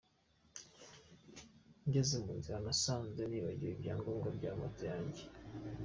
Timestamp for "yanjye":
4.91-5.23